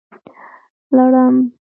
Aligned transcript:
🦂 0.95 0.99
لړم 1.13 1.35